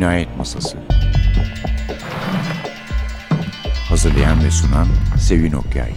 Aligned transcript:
Cinayet 0.00 0.36
Masası 0.36 0.78
Hazırlayan 3.88 4.44
ve 4.44 4.50
sunan 4.50 4.86
Sevin 5.18 5.52
Okyay 5.52 5.92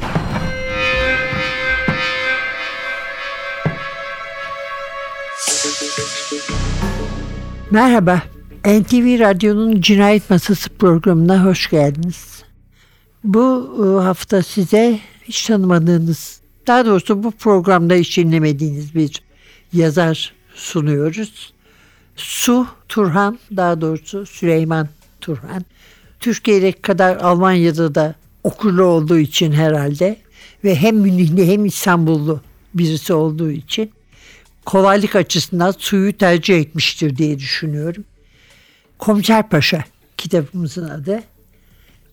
Merhaba, 7.72 8.22
NTV 8.66 9.20
Radyo'nun 9.20 9.82
Cinayet 9.82 10.30
Masası 10.30 10.70
programına 10.70 11.46
hoş 11.46 11.70
geldiniz. 11.70 12.44
Bu 13.24 13.76
e, 13.80 14.04
hafta 14.04 14.44
size 14.44 15.00
hiç 15.24 15.46
tanımadığınız, 15.48 16.42
daha 16.68 16.86
doğrusu 16.86 17.24
bu 17.24 17.32
programda 17.32 17.94
hiç 17.94 18.18
dinlemediğiniz 18.18 18.96
bir 18.96 19.24
yazar 19.74 20.34
sunuyoruz. 20.56 21.53
Su 22.16 22.68
Turhan, 22.90 23.40
daha 23.56 23.82
doğrusu 23.82 24.26
Süleyman 24.26 24.90
Turhan. 25.22 25.66
Türkiye'de 26.20 26.72
kadar 26.72 27.16
Almanya'da 27.16 27.96
da 27.96 28.16
okurlu 28.44 28.84
olduğu 28.84 29.20
için 29.20 29.52
herhalde 29.52 30.18
ve 30.64 30.76
hem 30.76 30.96
Münihli 30.96 31.52
hem 31.52 31.66
İstanbullu 31.66 32.42
birisi 32.74 33.14
olduğu 33.14 33.52
için 33.52 33.92
kolaylık 34.66 35.16
açısından 35.16 35.74
suyu 35.78 36.18
tercih 36.18 36.60
etmiştir 36.60 37.18
diye 37.18 37.40
düşünüyorum. 37.40 38.04
Komiser 39.00 39.50
Paşa 39.50 39.84
kitabımızın 40.18 40.90
adı. 40.90 41.24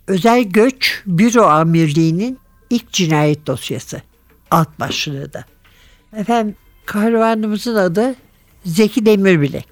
Özel 0.07 0.43
Göç 0.43 1.03
Büro 1.07 1.43
Amirliği'nin 1.43 2.39
ilk 2.71 2.93
cinayet 2.93 3.47
dosyası. 3.47 4.03
Alt 4.51 4.81
başlığı 4.81 5.33
da. 5.33 5.45
Efendim 6.17 6.57
kahramanımızın 6.87 7.75
adı 7.75 8.15
Zeki 8.65 9.07
Demirbilek. 9.07 9.70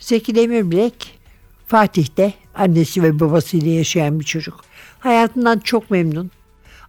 Zeki 0.00 0.34
Demirbilek 0.34 1.18
Fatih'te 1.66 2.32
annesi 2.54 3.02
ve 3.02 3.20
babasıyla 3.20 3.72
yaşayan 3.72 4.20
bir 4.20 4.24
çocuk. 4.24 4.60
Hayatından 4.98 5.58
çok 5.58 5.90
memnun. 5.90 6.30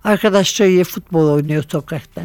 Arkadaşlarıyla 0.04 0.84
futbol 0.84 1.30
oynuyor 1.30 1.64
sokakta. 1.72 2.22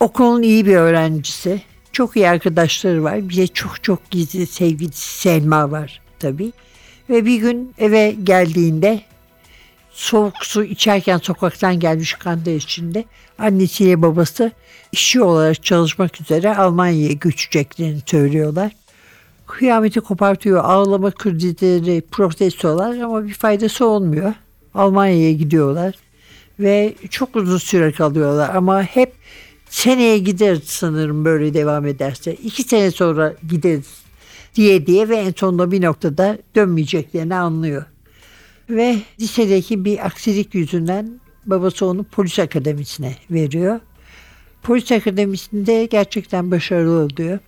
Okulun 0.00 0.42
iyi 0.42 0.66
bir 0.66 0.76
öğrencisi. 0.76 1.62
Çok 1.92 2.16
iyi 2.16 2.28
arkadaşları 2.28 3.04
var. 3.04 3.28
Bir 3.28 3.36
de 3.36 3.46
çok 3.46 3.84
çok 3.84 4.10
gizli 4.10 4.46
sevgilisi 4.46 5.20
Selma 5.20 5.70
var 5.70 6.00
tabii. 6.18 6.52
Ve 7.10 7.26
bir 7.26 7.36
gün 7.36 7.74
eve 7.78 8.16
geldiğinde 8.24 9.00
soğuk 9.90 10.34
su 10.42 10.64
içerken 10.64 11.18
sokaktan 11.18 11.80
gelmiş 11.80 12.14
kanda 12.14 12.50
içinde 12.50 13.04
annesiyle 13.38 14.02
babası 14.02 14.52
işçi 14.92 15.22
olarak 15.22 15.64
çalışmak 15.64 16.20
üzere 16.20 16.56
Almanya'ya 16.56 17.12
göçeceklerini 17.12 18.00
söylüyorlar. 18.06 18.72
Kıyameti 19.46 20.00
kopartıyor, 20.00 20.64
ağlama 20.64 21.10
krizileri, 21.10 22.00
protestolar 22.10 22.98
ama 22.98 23.24
bir 23.24 23.34
faydası 23.34 23.86
olmuyor. 23.86 24.32
Almanya'ya 24.74 25.32
gidiyorlar 25.32 25.94
ve 26.60 26.94
çok 27.10 27.36
uzun 27.36 27.58
süre 27.58 27.92
kalıyorlar 27.92 28.54
ama 28.54 28.82
hep 28.82 29.12
seneye 29.70 30.18
gideriz 30.18 30.64
sanırım 30.64 31.24
böyle 31.24 31.54
devam 31.54 31.86
ederse. 31.86 32.34
İki 32.34 32.62
sene 32.62 32.90
sonra 32.90 33.34
gideriz 33.48 34.02
diye 34.54 34.86
diye 34.86 35.08
ve 35.08 35.16
en 35.16 35.32
sonunda 35.36 35.70
bir 35.70 35.82
noktada 35.82 36.38
dönmeyeceklerini 36.54 37.34
anlıyor. 37.34 37.84
Ve 38.70 38.96
lisedeki 39.20 39.84
bir 39.84 40.06
aksilik 40.06 40.54
yüzünden 40.54 41.20
babası 41.46 41.86
onu 41.86 42.04
polis 42.04 42.38
akademisine 42.38 43.16
veriyor. 43.30 43.80
Polis 44.62 44.92
akademisinde 44.92 45.84
gerçekten 45.84 46.50
başarılı 46.50 47.04
oluyor. 47.04 47.38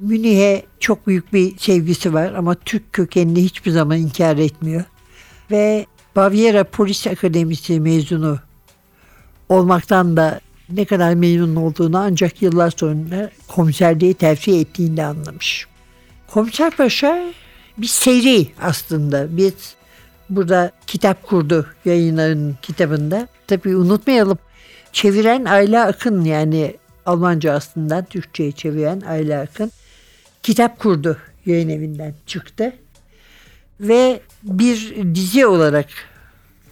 Münih'e 0.00 0.62
çok 0.80 1.06
büyük 1.06 1.32
bir 1.32 1.58
sevgisi 1.58 2.14
var 2.14 2.32
ama 2.32 2.54
Türk 2.54 2.92
kökenini 2.92 3.44
hiçbir 3.44 3.70
zaman 3.70 3.98
inkar 3.98 4.36
etmiyor. 4.36 4.84
Ve 5.50 5.86
Baviera 6.16 6.64
Polis 6.64 7.06
Akademisi 7.06 7.80
mezunu 7.80 8.38
olmaktan 9.48 10.16
da 10.16 10.40
ne 10.70 10.84
kadar 10.84 11.14
memnun 11.14 11.56
olduğunu 11.56 11.98
ancak 11.98 12.42
yıllar 12.42 12.72
sonra 12.76 13.30
komiserliği 13.48 14.14
terfi 14.14 14.58
ettiğinde 14.58 15.04
anlamış. 15.04 15.66
Komiser 16.26 16.76
Paşa 16.76 17.24
bir 17.78 17.86
seri 17.86 18.48
aslında. 18.62 19.36
Biz 19.36 19.74
burada 20.30 20.72
kitap 20.86 21.22
kurdu 21.22 21.66
yayınların 21.84 22.56
kitabında. 22.62 23.28
Tabii 23.46 23.76
unutmayalım 23.76 24.38
çeviren 24.92 25.44
Ayla 25.44 25.86
Akın 25.86 26.24
yani 26.24 26.76
Almanca 27.06 27.52
aslında 27.52 28.04
Türkçe'ye 28.04 28.52
çeviren 28.52 29.00
Ayla 29.00 29.40
Akın 29.40 29.70
kitap 30.44 30.78
kurdu 30.78 31.18
yayın 31.46 31.68
evinden 31.68 32.14
çıktı. 32.26 32.72
Ve 33.80 34.20
bir 34.42 34.96
dizi 35.14 35.46
olarak 35.46 35.88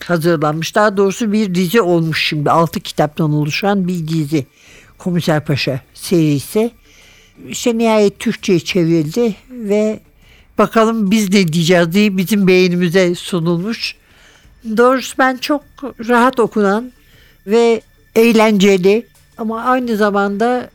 hazırlanmış. 0.04 0.74
Daha 0.74 0.96
doğrusu 0.96 1.32
bir 1.32 1.54
dizi 1.54 1.80
olmuş 1.80 2.28
şimdi. 2.28 2.50
Altı 2.50 2.80
kitaptan 2.80 3.32
oluşan 3.32 3.88
bir 3.88 4.08
dizi. 4.08 4.46
Komiser 4.98 5.44
Paşa 5.44 5.80
serisi. 5.94 6.70
İşte 7.48 7.78
nihayet 7.78 8.18
Türkçe'ye 8.18 8.60
çevrildi 8.60 9.34
ve 9.50 10.00
bakalım 10.58 11.10
biz 11.10 11.30
ne 11.30 11.52
diyeceğiz 11.52 11.92
diye 11.92 12.16
bizim 12.16 12.46
beynimize 12.46 13.14
sunulmuş. 13.14 13.96
Doğrusu 14.76 15.14
ben 15.18 15.36
çok 15.36 15.64
rahat 16.08 16.40
okunan 16.40 16.92
ve 17.46 17.82
eğlenceli 18.16 19.06
ama 19.38 19.62
aynı 19.62 19.96
zamanda 19.96 20.70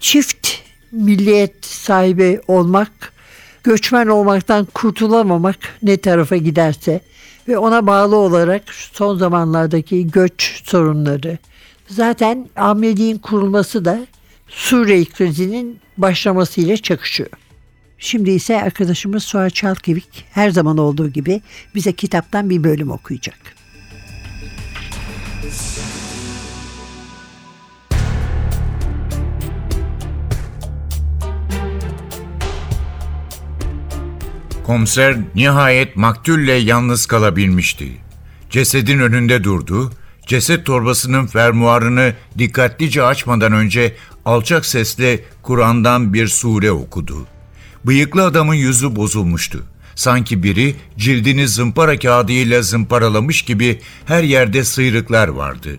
çift 0.00 0.61
milliyet 0.92 1.66
sahibi 1.66 2.40
olmak, 2.48 3.12
göçmen 3.64 4.06
olmaktan 4.06 4.64
kurtulamamak 4.74 5.56
ne 5.82 5.96
tarafa 5.96 6.36
giderse 6.36 7.00
ve 7.48 7.58
ona 7.58 7.86
bağlı 7.86 8.16
olarak 8.16 8.62
son 8.92 9.16
zamanlardaki 9.18 10.10
göç 10.10 10.62
sorunları. 10.64 11.38
Zaten 11.88 12.48
amirliğin 12.56 13.18
kurulması 13.18 13.84
da 13.84 14.06
Suriye 14.48 15.04
krizinin 15.04 15.78
başlamasıyla 15.98 16.76
çakışıyor. 16.76 17.30
Şimdi 17.98 18.30
ise 18.30 18.62
arkadaşımız 18.62 19.24
Suat 19.24 19.54
Çalkevik 19.54 20.24
her 20.32 20.50
zaman 20.50 20.78
olduğu 20.78 21.08
gibi 21.08 21.40
bize 21.74 21.92
kitaptan 21.92 22.50
bir 22.50 22.64
bölüm 22.64 22.90
okuyacak. 22.90 23.38
Komiser 34.72 35.16
nihayet 35.34 35.96
maktulle 35.96 36.52
yalnız 36.52 37.06
kalabilmişti. 37.06 37.88
Cesedin 38.50 38.98
önünde 38.98 39.44
durdu, 39.44 39.92
ceset 40.26 40.66
torbasının 40.66 41.26
fermuarını 41.26 42.14
dikkatlice 42.38 43.02
açmadan 43.02 43.52
önce 43.52 43.96
alçak 44.24 44.66
sesle 44.66 45.20
Kur'an'dan 45.42 46.14
bir 46.14 46.28
sure 46.28 46.70
okudu. 46.70 47.26
Bıyıklı 47.84 48.24
adamın 48.24 48.54
yüzü 48.54 48.96
bozulmuştu. 48.96 49.64
Sanki 49.94 50.42
biri 50.42 50.74
cildini 50.96 51.48
zımpara 51.48 51.98
kağıdıyla 51.98 52.62
zımparalamış 52.62 53.42
gibi 53.42 53.80
her 54.06 54.22
yerde 54.22 54.64
sıyrıklar 54.64 55.28
vardı. 55.28 55.78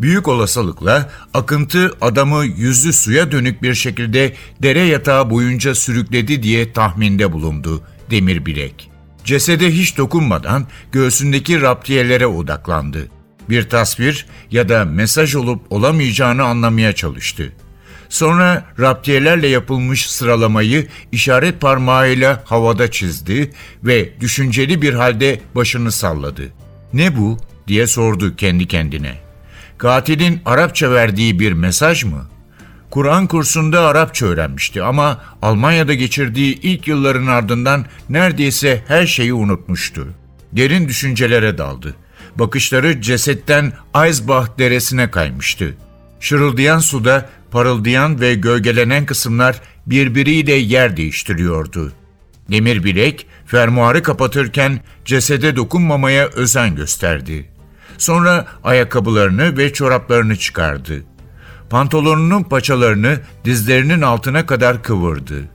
Büyük 0.00 0.28
olasılıkla 0.28 1.10
akıntı 1.34 1.96
adamı 2.00 2.44
yüzü 2.44 2.92
suya 2.92 3.32
dönük 3.32 3.62
bir 3.62 3.74
şekilde 3.74 4.34
dere 4.62 4.80
yatağı 4.80 5.30
boyunca 5.30 5.74
sürükledi 5.74 6.42
diye 6.42 6.72
tahminde 6.72 7.32
bulundu 7.32 7.82
demir 8.10 8.46
bilek. 8.46 8.90
Cesede 9.24 9.70
hiç 9.70 9.96
dokunmadan 9.98 10.66
göğsündeki 10.92 11.60
raptiyelere 11.60 12.26
odaklandı. 12.26 13.08
Bir 13.48 13.68
tasvir 13.68 14.26
ya 14.50 14.68
da 14.68 14.84
mesaj 14.84 15.34
olup 15.34 15.72
olamayacağını 15.72 16.44
anlamaya 16.44 16.92
çalıştı. 16.92 17.52
Sonra 18.08 18.64
raptiyelerle 18.78 19.48
yapılmış 19.48 20.10
sıralamayı 20.10 20.86
işaret 21.12 21.60
parmağıyla 21.60 22.42
havada 22.44 22.90
çizdi 22.90 23.50
ve 23.84 24.20
düşünceli 24.20 24.82
bir 24.82 24.94
halde 24.94 25.40
başını 25.54 25.92
salladı. 25.92 26.42
Ne 26.92 27.16
bu 27.16 27.38
diye 27.68 27.86
sordu 27.86 28.36
kendi 28.36 28.68
kendine. 28.68 29.14
Katilin 29.78 30.40
Arapça 30.44 30.90
verdiği 30.90 31.40
bir 31.40 31.52
mesaj 31.52 32.04
mı? 32.04 32.28
Kur'an 32.90 33.26
kursunda 33.26 33.80
Arapça 33.80 34.26
öğrenmişti 34.26 34.82
ama 34.82 35.20
Almanya'da 35.42 35.94
geçirdiği 35.94 36.60
ilk 36.60 36.88
yılların 36.88 37.26
ardından 37.26 37.84
neredeyse 38.08 38.82
her 38.88 39.06
şeyi 39.06 39.34
unutmuştu. 39.34 40.08
Derin 40.52 40.88
düşüncelere 40.88 41.58
daldı. 41.58 41.94
Bakışları 42.36 43.00
cesetten 43.00 43.72
Eisbach 44.04 44.58
deresine 44.58 45.10
kaymıştı. 45.10 45.74
Şırıldayan 46.20 46.78
suda 46.78 47.28
parıldayan 47.50 48.20
ve 48.20 48.34
gölgelenen 48.34 49.06
kısımlar 49.06 49.60
birbiriyle 49.86 50.52
yer 50.52 50.96
değiştiriyordu. 50.96 51.92
Demir 52.50 52.84
bilek 52.84 53.26
fermuarı 53.46 54.02
kapatırken 54.02 54.80
cesede 55.04 55.56
dokunmamaya 55.56 56.26
özen 56.28 56.76
gösterdi. 56.76 57.48
Sonra 57.98 58.46
ayakkabılarını 58.64 59.56
ve 59.56 59.72
çoraplarını 59.72 60.36
çıkardı. 60.36 61.04
Pantolonunun 61.70 62.42
paçalarını 62.42 63.20
dizlerinin 63.44 64.00
altına 64.00 64.46
kadar 64.46 64.82
kıvırdı. 64.82 65.48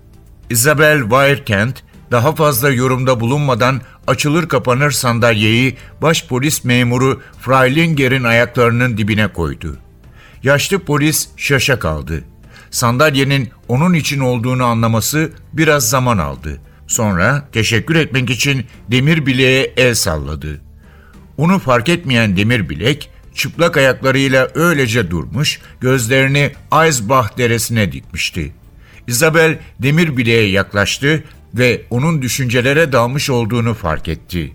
Isabel 0.50 1.02
Weirkent 1.02 1.84
Daha 2.12 2.36
fazla 2.36 2.70
yorumda 2.70 3.20
bulunmadan 3.20 3.82
açılır 4.08 4.48
kapanır 4.48 4.92
sandalyeyi 4.92 5.78
başpolis 6.02 6.64
memuru 6.64 7.22
Freilinger'in 7.42 8.24
ayaklarının 8.24 8.98
dibine 8.98 9.28
koydu. 9.28 9.78
Yaşlı 10.44 10.80
polis 10.80 11.30
şaşa 11.38 11.80
kaldı. 11.80 12.24
Sandalyenin 12.72 13.50
onun 13.68 13.94
için 13.94 14.20
olduğunu 14.20 14.64
anlaması 14.64 15.32
biraz 15.54 15.90
zaman 15.90 16.18
aldı. 16.18 16.58
Sonra 16.88 17.50
teşekkür 17.52 17.96
etmek 17.96 18.30
için 18.30 18.66
demir 18.92 19.26
bileğe 19.26 19.74
el 19.78 19.94
salladı. 19.94 20.62
Onu 21.38 21.60
fark 21.60 21.90
etmeyen 21.90 22.38
demir 22.38 22.70
bilek 22.70 23.10
çıplak 23.36 23.78
ayaklarıyla 23.78 24.50
öylece 24.56 25.12
durmuş, 25.12 25.60
gözlerini 25.82 26.52
Eisbach 26.84 27.38
deresine 27.38 27.92
dikmişti. 27.92 28.52
Isabel 29.08 29.60
demir 29.80 30.18
bileğe 30.18 30.50
yaklaştı 30.50 31.24
ve 31.54 31.82
onun 31.90 32.22
düşüncelere 32.22 32.92
dalmış 32.92 33.30
olduğunu 33.30 33.74
fark 33.74 34.08
etti. 34.08 34.54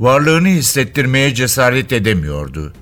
Varlığını 0.00 0.48
hissettirmeye 0.48 1.34
cesaret 1.34 1.92
edemiyordu. 1.92 2.72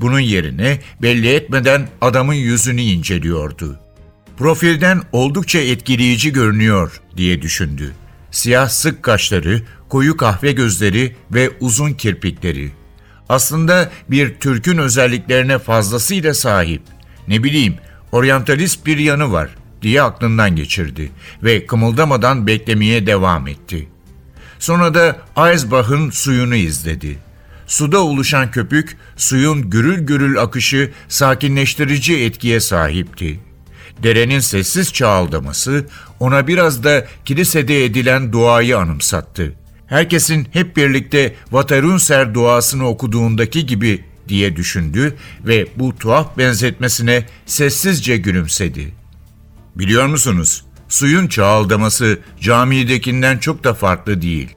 Bunun 0.00 0.20
yerine 0.20 0.78
belli 1.02 1.34
etmeden 1.34 1.88
adamın 2.00 2.34
yüzünü 2.34 2.80
inceliyordu. 2.80 3.80
Profilden 4.38 5.02
oldukça 5.12 5.58
etkileyici 5.58 6.32
görünüyor 6.32 7.00
diye 7.16 7.42
düşündü. 7.42 7.92
Siyah 8.30 8.68
sık 8.68 9.02
kaşları, 9.02 9.62
koyu 9.88 10.16
kahve 10.16 10.52
gözleri 10.52 11.16
ve 11.30 11.50
uzun 11.60 11.92
kirpikleri. 11.92 12.70
Aslında 13.28 13.90
bir 14.10 14.34
Türk'ün 14.34 14.78
özelliklerine 14.78 15.58
fazlasıyla 15.58 16.34
sahip. 16.34 16.82
Ne 17.28 17.44
bileyim, 17.44 17.74
oryantalist 18.12 18.86
bir 18.86 18.98
yanı 18.98 19.32
var 19.32 19.50
diye 19.82 20.02
aklından 20.02 20.56
geçirdi 20.56 21.10
ve 21.42 21.66
kımıldamadan 21.66 22.46
beklemeye 22.46 23.06
devam 23.06 23.48
etti. 23.48 23.88
Sonra 24.58 24.94
da 24.94 25.16
Eisbach'ın 25.36 26.10
suyunu 26.10 26.54
izledi. 26.54 27.18
Suda 27.66 28.04
oluşan 28.04 28.50
köpük, 28.50 28.96
suyun 29.16 29.70
gürül 29.70 29.98
gürül 29.98 30.40
akışı 30.40 30.92
sakinleştirici 31.08 32.24
etkiye 32.24 32.60
sahipti. 32.60 33.40
Derenin 34.02 34.40
sessiz 34.40 34.92
çağaldaması 34.92 35.86
ona 36.20 36.46
biraz 36.46 36.84
da 36.84 37.06
kilisede 37.24 37.84
edilen 37.84 38.32
duayı 38.32 38.78
anımsattı. 38.78 39.54
Herkesin 39.88 40.48
hep 40.52 40.76
birlikte 40.76 41.34
Vaterunser 41.52 42.34
duasını 42.34 42.88
okuduğundaki 42.88 43.66
gibi 43.66 44.04
diye 44.28 44.56
düşündü 44.56 45.16
ve 45.44 45.66
bu 45.76 45.98
tuhaf 45.98 46.38
benzetmesine 46.38 47.26
sessizce 47.46 48.16
gülümsedi. 48.16 48.94
Biliyor 49.76 50.06
musunuz? 50.06 50.64
Suyun 50.88 51.28
çağaldaması 51.28 52.18
camidekinden 52.40 53.38
çok 53.38 53.64
da 53.64 53.74
farklı 53.74 54.22
değil. 54.22 54.48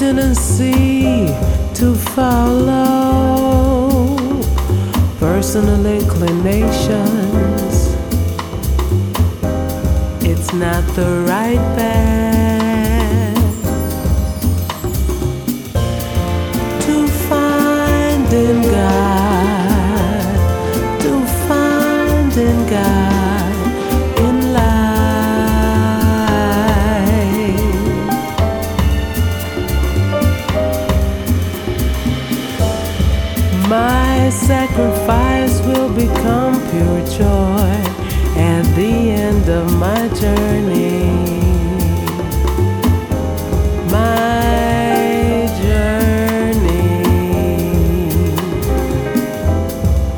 Obstinacy 0.00 1.26
to 1.74 1.92
follow 2.14 4.16
personal 5.18 5.84
inclinations. 5.86 7.96
It's 10.22 10.54
not 10.54 10.86
the 10.94 11.24
right 11.26 11.58
path 11.76 12.27
sacrifice 34.48 35.60
will 35.66 35.90
become 35.94 36.54
pure 36.70 37.02
joy 37.18 37.68
at 38.34 38.62
the 38.76 39.10
end 39.26 39.46
of 39.50 39.70
my 39.78 40.08
journey. 40.22 41.04
My 43.92 45.46
journey. 45.60 47.04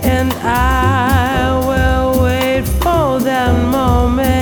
And 0.04 0.32
I 0.44 1.58
will 1.68 2.22
wait 2.22 2.64
for 2.82 3.18
that 3.30 3.52
moment 3.78 4.36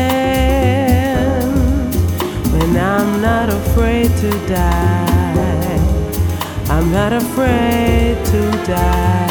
when 2.53 2.77
I'm 2.77 3.23
not 3.23 3.49
afraid 3.49 4.15
to 4.19 4.31
die. 4.47 5.79
I'm 6.69 6.93
not 6.93 7.15
afraid 7.15 8.23
to 8.27 8.51
die. 8.67 9.28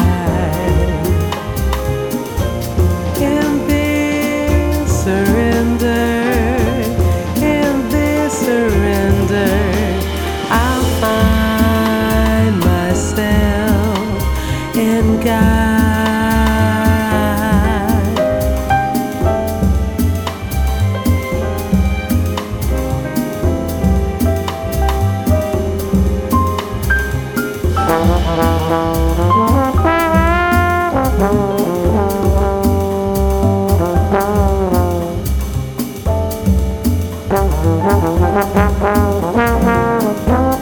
Thank 37.30 37.52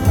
you. 0.00 0.05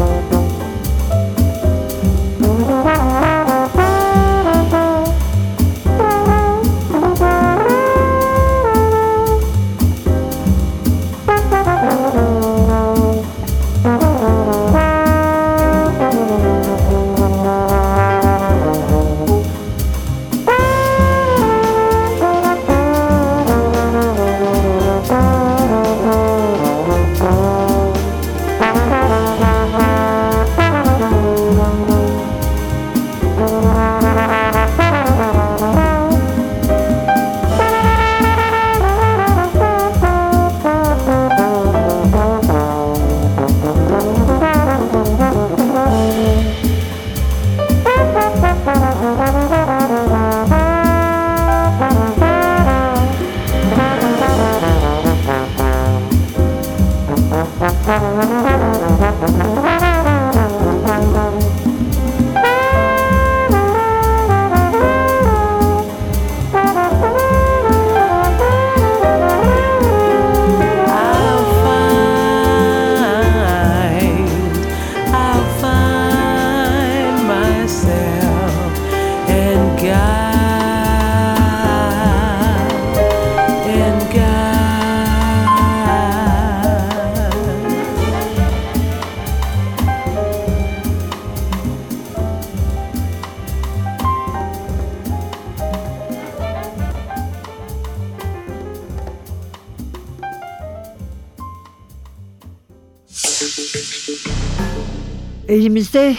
Elimizde 105.48 106.16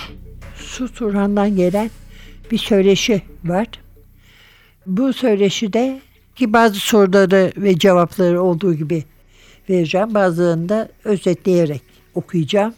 Su 0.57 0.93
Turhan'dan 0.93 1.57
gelen 1.57 1.91
bir 2.51 2.59
söyleşi 2.59 3.23
var. 3.45 3.67
Bu 4.87 5.13
söyleşide 5.13 6.01
ki 6.37 6.53
bazı 6.53 6.81
soruları 6.81 7.53
ve 7.57 7.79
cevapları 7.79 8.43
olduğu 8.43 8.75
gibi 8.75 9.05
vereceğim. 9.71 10.15
Bazılarını 10.15 10.69
da 10.69 10.89
özetleyerek 11.05 11.83
okuyacağım. 12.15 12.75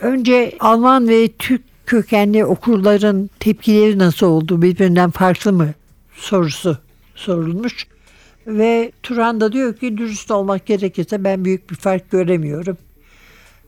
Önce 0.00 0.52
Alman 0.60 1.08
ve 1.08 1.28
Türk 1.38 1.62
kökenli 1.86 2.44
okurların 2.44 3.30
tepkileri 3.40 3.98
nasıl 3.98 4.26
oldu, 4.26 4.62
birbirinden 4.62 5.10
farklı 5.10 5.52
mı 5.52 5.74
sorusu 6.16 6.78
sorulmuş. 7.14 7.86
Ve 8.46 8.92
Turan 9.02 9.40
da 9.40 9.52
diyor 9.52 9.76
ki 9.76 9.98
dürüst 9.98 10.30
olmak 10.30 10.66
gerekirse 10.66 11.24
ben 11.24 11.44
büyük 11.44 11.70
bir 11.70 11.76
fark 11.76 12.10
göremiyorum. 12.10 12.76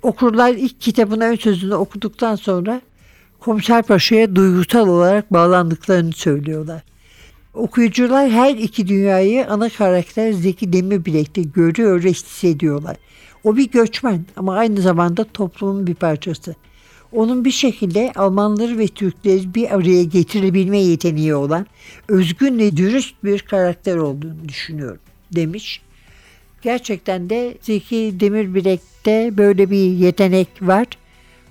Okurlar 0.02 0.54
ilk 0.54 0.80
kitabın 0.80 1.20
ön 1.20 1.36
sözünü 1.36 1.74
okuduktan 1.74 2.36
sonra 2.36 2.80
Komiser 3.40 3.82
Paşa'ya 3.82 4.36
duygusal 4.36 4.88
olarak 4.88 5.32
bağlandıklarını 5.32 6.12
söylüyorlar. 6.12 6.82
Okuyucular 7.54 8.30
her 8.30 8.54
iki 8.54 8.88
dünyayı 8.88 9.50
ana 9.50 9.68
karakter 9.68 10.32
Zeki 10.32 10.72
Demirbilek'te 10.72 11.42
görüyor 11.42 12.04
ve 12.04 12.10
hissediyorlar. 12.10 12.96
O 13.44 13.56
bir 13.56 13.70
göçmen 13.70 14.24
ama 14.36 14.56
aynı 14.56 14.80
zamanda 14.80 15.24
toplumun 15.24 15.86
bir 15.86 15.94
parçası. 15.94 16.54
Onun 17.12 17.44
bir 17.44 17.50
şekilde 17.50 18.12
Almanları 18.16 18.78
ve 18.78 18.88
Türkleri 18.88 19.54
bir 19.54 19.74
araya 19.74 20.04
getirebilme 20.04 20.78
yeteneği 20.78 21.34
olan 21.34 21.66
özgün 22.08 22.58
ve 22.58 22.76
dürüst 22.76 23.24
bir 23.24 23.38
karakter 23.38 23.96
olduğunu 23.96 24.48
düşünüyorum 24.48 25.00
demiş. 25.32 25.82
Gerçekten 26.66 27.30
de 27.30 27.58
Zeki 27.62 28.14
Demirbilek'te 28.20 29.30
böyle 29.36 29.70
bir 29.70 29.90
yetenek 29.90 30.48
var. 30.60 30.86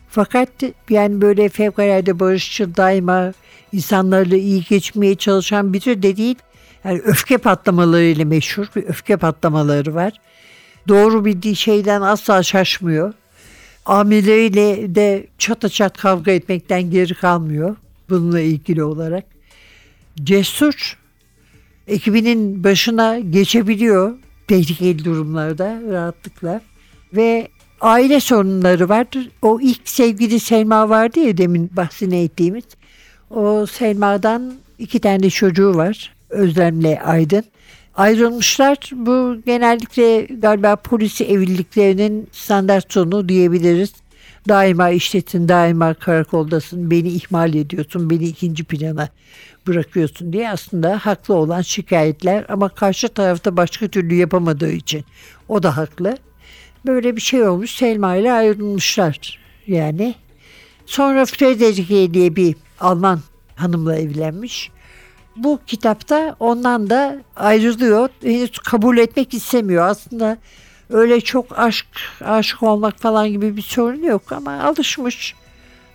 Fakat 0.09 0.49
yani 0.89 1.21
böyle 1.21 1.49
fevkalade 1.49 2.19
barışçıl 2.19 2.75
daima 2.75 3.33
insanlarla 3.73 4.35
iyi 4.35 4.63
geçmeye 4.63 5.15
çalışan 5.15 5.73
biri 5.73 6.03
de 6.03 6.17
değil. 6.17 6.35
Yani 6.83 7.01
öfke 7.05 7.37
patlamalarıyla 7.37 8.25
meşhur 8.25 8.67
bir 8.75 8.83
öfke 8.83 9.17
patlamaları 9.17 9.95
var. 9.95 10.13
Doğru 10.87 11.25
bildiği 11.25 11.55
şeyden 11.55 12.01
asla 12.01 12.43
şaşmıyor. 12.43 13.13
Amirleriyle 13.85 14.95
de 14.95 15.27
çata 15.37 15.69
çat 15.69 15.97
kavga 15.97 16.31
etmekten 16.31 16.91
geri 16.91 17.13
kalmıyor 17.13 17.75
bununla 18.09 18.39
ilgili 18.39 18.83
olarak. 18.83 19.23
Cesur 20.23 20.97
ekibinin 21.87 22.63
başına 22.63 23.19
geçebiliyor 23.19 24.24
tehlikeli 24.47 25.05
durumlarda 25.05 25.81
rahatlıkla 25.91 26.61
ve 27.13 27.47
aile 27.81 28.19
sorunları 28.19 28.89
vardır. 28.89 29.29
O 29.41 29.59
ilk 29.61 29.89
sevgili 29.89 30.39
Selma 30.39 30.89
vardı 30.89 31.19
ya 31.19 31.37
demin 31.37 31.71
bahsini 31.77 32.23
ettiğimiz. 32.23 32.63
O 33.29 33.65
Selma'dan 33.65 34.53
iki 34.79 34.99
tane 34.99 35.29
çocuğu 35.29 35.75
var. 35.75 36.15
Özlem'le 36.29 36.97
Aydın. 37.05 37.43
Ayrılmışlar. 37.95 38.77
Bu 38.91 39.37
genellikle 39.45 40.21
galiba 40.21 40.75
polis 40.75 41.21
evliliklerinin 41.21 42.27
standart 42.31 42.93
sonu 42.93 43.29
diyebiliriz. 43.29 43.93
Daima 44.47 44.89
işletin, 44.89 45.49
daima 45.49 45.93
karakoldasın, 45.93 46.91
beni 46.91 47.09
ihmal 47.09 47.53
ediyorsun, 47.53 48.09
beni 48.09 48.25
ikinci 48.25 48.63
plana 48.63 49.09
bırakıyorsun 49.67 50.33
diye 50.33 50.49
aslında 50.49 50.97
haklı 50.97 51.33
olan 51.33 51.61
şikayetler 51.61 52.45
ama 52.49 52.69
karşı 52.69 53.09
tarafta 53.09 53.57
başka 53.57 53.87
türlü 53.87 54.15
yapamadığı 54.15 54.71
için 54.71 55.05
o 55.49 55.63
da 55.63 55.77
haklı. 55.77 56.17
Böyle 56.85 57.15
bir 57.15 57.21
şey 57.21 57.47
olmuş 57.47 57.71
Selma 57.71 58.15
ile 58.15 58.31
ayrılmışlar 58.33 59.39
yani. 59.67 60.15
Sonra 60.85 61.25
Friederike 61.25 62.13
diye 62.13 62.35
bir 62.35 62.55
Alman 62.79 63.19
hanımla 63.55 63.95
evlenmiş. 63.95 64.71
Bu 65.35 65.59
kitapta 65.67 66.35
ondan 66.39 66.89
da 66.89 67.17
ayrılıyor. 67.35 68.09
Henüz 68.23 68.59
kabul 68.59 68.97
etmek 68.97 69.33
istemiyor. 69.33 69.87
Aslında 69.87 70.37
öyle 70.89 71.21
çok 71.21 71.59
aşk, 71.59 71.85
aşık 72.21 72.63
olmak 72.63 72.99
falan 72.99 73.29
gibi 73.29 73.57
bir 73.57 73.61
sorun 73.61 74.03
yok 74.03 74.31
ama 74.31 74.51
alışmış. 74.63 75.35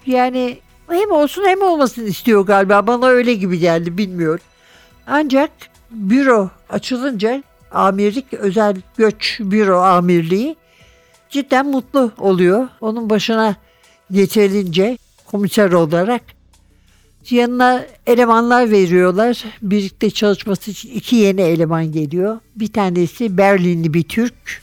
Yani 0.06 0.58
hem 0.88 1.10
olsun 1.10 1.44
hem 1.46 1.62
olmasın 1.62 2.06
istiyor 2.06 2.46
galiba. 2.46 2.86
Bana 2.86 3.06
öyle 3.06 3.34
gibi 3.34 3.58
geldi 3.58 3.98
bilmiyorum. 3.98 4.44
Ancak 5.06 5.50
büro 5.90 6.50
açılınca 6.70 7.42
amirlik 7.72 8.34
özel 8.34 8.76
göç 8.96 9.40
büro 9.40 9.78
amirliği 9.78 10.56
cidden 11.30 11.66
mutlu 11.66 12.12
oluyor. 12.18 12.68
Onun 12.80 13.10
başına 13.10 13.56
getirilince 14.10 14.98
komiser 15.26 15.72
olarak 15.72 16.22
yanına 17.30 17.84
elemanlar 18.06 18.70
veriyorlar. 18.70 19.44
Birlikte 19.62 20.10
çalışması 20.10 20.70
için 20.70 20.90
iki 20.94 21.16
yeni 21.16 21.40
eleman 21.40 21.92
geliyor. 21.92 22.38
Bir 22.56 22.72
tanesi 22.72 23.38
Berlinli 23.38 23.94
bir 23.94 24.02
Türk. 24.02 24.62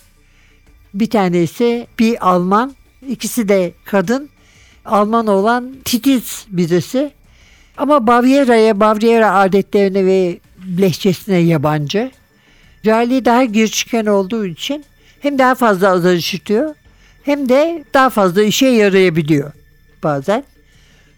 Bir 0.99 1.09
tanesi 1.09 1.87
bir 1.99 2.29
Alman. 2.29 2.75
İkisi 3.09 3.49
de 3.49 3.71
kadın. 3.85 4.29
Alman 4.85 5.27
olan 5.27 5.75
titiz 5.85 6.45
birisi. 6.49 7.11
Ama 7.77 8.07
Baviera'ya, 8.07 8.79
Baviera 8.79 9.33
adetlerine 9.35 10.05
ve 10.05 10.39
lehçesine 10.81 11.37
yabancı. 11.37 12.11
Cali 12.83 13.25
daha 13.25 13.43
girişken 13.43 14.05
olduğu 14.05 14.45
için 14.45 14.85
hem 15.19 15.39
daha 15.39 15.55
fazla 15.55 15.89
azar 15.89 16.13
işitiyor 16.13 16.75
hem 17.23 17.49
de 17.49 17.83
daha 17.93 18.09
fazla 18.09 18.43
işe 18.43 18.67
yarayabiliyor 18.67 19.51
bazen. 20.03 20.43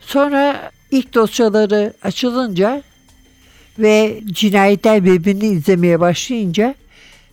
Sonra 0.01 0.71
ilk 0.91 1.13
dosyaları 1.13 1.93
açılınca 2.03 2.83
ve 3.79 4.21
cinayetler 4.25 5.05
birbirini 5.05 5.47
izlemeye 5.47 5.99
başlayınca 5.99 6.75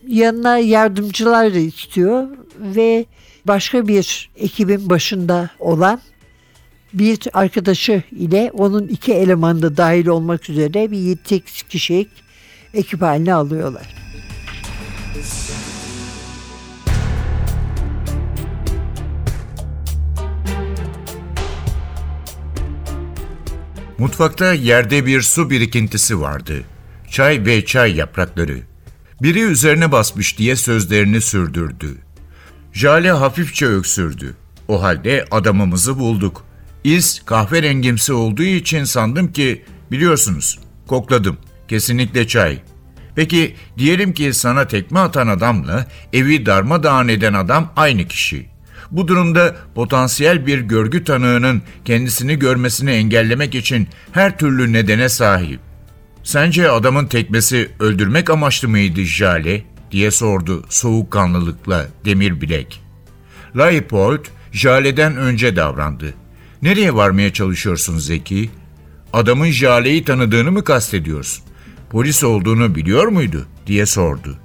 yanına 0.07 0.57
yardımcılar 0.57 1.53
da 1.53 1.57
istiyor 1.57 2.27
ve 2.59 3.05
başka 3.45 3.87
bir 3.87 4.29
ekibin 4.35 4.89
başında 4.89 5.49
olan 5.59 6.01
bir 6.93 7.19
arkadaşı 7.33 8.03
ile 8.11 8.51
onun 8.53 8.87
iki 8.87 9.13
elemanı 9.13 9.61
da 9.61 9.77
dahil 9.77 10.07
olmak 10.07 10.49
üzere 10.49 10.91
bir 10.91 10.97
7 10.97 11.41
kişilik 11.69 12.09
ekip 12.73 13.01
haline 13.01 13.33
alıyorlar. 13.33 13.95
Mutfakta 23.97 24.53
yerde 24.53 25.05
bir 25.05 25.21
su 25.21 25.49
birikintisi 25.49 26.21
vardı. 26.21 26.63
Çay 27.09 27.45
ve 27.45 27.65
çay 27.65 27.95
yaprakları. 27.95 28.59
Biri 29.21 29.41
üzerine 29.41 29.91
basmış 29.91 30.37
diye 30.37 30.55
sözlerini 30.55 31.21
sürdürdü. 31.21 31.97
Jale 32.73 33.11
hafifçe 33.11 33.65
öksürdü. 33.65 34.35
O 34.67 34.83
halde 34.83 35.25
adamımızı 35.31 35.99
bulduk. 35.99 36.43
İz 36.83 37.21
kahverengimsi 37.25 38.13
olduğu 38.13 38.43
için 38.43 38.83
sandım 38.83 39.33
ki 39.33 39.65
biliyorsunuz 39.91 40.59
kokladım. 40.87 41.37
Kesinlikle 41.67 42.27
çay. 42.27 42.59
Peki 43.15 43.55
diyelim 43.77 44.13
ki 44.13 44.33
sana 44.33 44.67
tekme 44.67 44.99
atan 44.99 45.27
adamla 45.27 45.87
evi 46.13 46.45
darmadağın 46.45 47.07
eden 47.07 47.33
adam 47.33 47.73
aynı 47.75 48.07
kişi. 48.07 48.45
Bu 48.91 49.07
durumda 49.07 49.55
potansiyel 49.75 50.45
bir 50.45 50.59
görgü 50.59 51.03
tanığının 51.03 51.61
kendisini 51.85 52.39
görmesini 52.39 52.91
engellemek 52.91 53.55
için 53.55 53.87
her 54.11 54.37
türlü 54.37 54.73
nedene 54.73 55.09
sahip. 55.09 55.66
Sence 56.27 56.69
adamın 56.69 57.05
tekmesi 57.05 57.69
öldürmek 57.79 58.29
amaçlı 58.29 58.67
mıydı 58.69 59.01
Jale? 59.01 59.63
diye 59.91 60.11
sordu 60.11 60.65
soğukkanlılıkla 60.69 61.87
demir 62.05 62.41
bilek. 62.41 62.81
Leipold, 63.57 64.25
Jale'den 64.51 65.17
önce 65.17 65.55
davrandı. 65.55 66.13
Nereye 66.61 66.95
varmaya 66.95 67.33
çalışıyorsun 67.33 67.97
Zeki? 67.97 68.49
Adamın 69.13 69.51
Jale'yi 69.51 70.03
tanıdığını 70.03 70.51
mı 70.51 70.63
kastediyorsun? 70.63 71.43
Polis 71.89 72.23
olduğunu 72.23 72.75
biliyor 72.75 73.07
muydu? 73.07 73.47
diye 73.67 73.85
sordu. 73.85 74.37